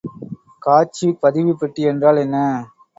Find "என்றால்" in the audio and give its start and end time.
1.83-2.17